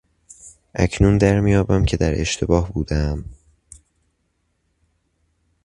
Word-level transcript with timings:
اکنون 0.75 1.17
درمییابم 1.17 1.85
که 1.85 1.97
در 1.97 2.21
اشتباه 2.21 2.71
بودهام. 2.73 3.25